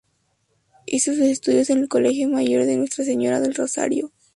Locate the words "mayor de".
2.27-2.75